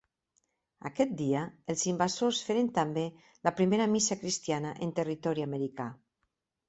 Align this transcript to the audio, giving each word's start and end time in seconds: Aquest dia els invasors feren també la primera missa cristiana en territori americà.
Aquest 0.89 1.11
dia 1.17 1.41
els 1.73 1.83
invasors 1.91 2.39
feren 2.47 2.71
també 2.79 3.03
la 3.49 3.53
primera 3.61 3.87
missa 3.95 4.21
cristiana 4.23 4.73
en 4.87 4.99
territori 5.01 5.47
americà. 5.51 5.87